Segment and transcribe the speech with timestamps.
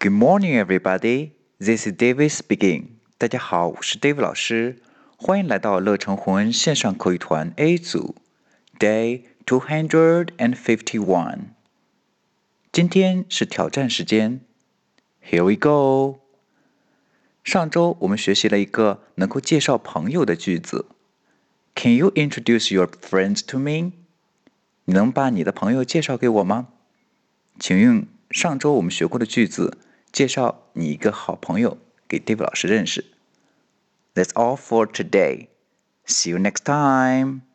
[0.00, 1.32] Good morning, everybody.
[1.58, 3.00] This is David speaking.
[3.18, 4.76] 大家好，我是 David 老师，
[5.16, 8.14] 欢迎来到乐成宏恩线上口语团 A 组
[8.78, 11.46] ，Day two hundred and fifty-one。
[12.70, 14.40] 今天是挑战时间
[15.28, 16.20] ，Here we go。
[17.42, 20.86] 上周我们学习了一个能够介绍朋友的句子
[21.74, 23.94] ，Can you introduce your friends to me？
[24.84, 26.68] 你能把你的朋友介绍给我吗？
[27.58, 29.76] 请用上周我们学过的句子
[30.12, 33.04] 介绍你一个好朋友给 Dave 老师认识。
[34.14, 35.48] That's all for today.
[36.06, 37.47] See you next time.